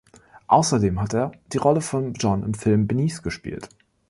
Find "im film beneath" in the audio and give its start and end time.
2.41-3.21